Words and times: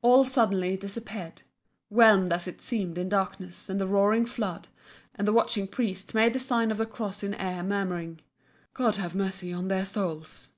All 0.00 0.24
suddenly 0.24 0.74
it 0.74 0.80
disappeared, 0.80 1.42
whelmed 1.88 2.32
as 2.32 2.48
it 2.48 2.60
seemed 2.60 2.98
in 2.98 3.08
darkness 3.08 3.68
and 3.68 3.80
the 3.80 3.86
roaring 3.86 4.26
flood, 4.26 4.66
and 5.14 5.24
the 5.28 5.32
watching 5.32 5.68
priest 5.68 6.16
made 6.16 6.32
the 6.32 6.40
sign 6.40 6.72
of 6.72 6.78
the 6.78 6.84
cross 6.84 7.22
in 7.22 7.32
air 7.34 7.62
murmuring 7.62 8.18
"God 8.74 8.96
have 8.96 9.14
mercy 9.14 9.52
on 9.52 9.68
their 9.68 9.84
souls!" 9.84 10.48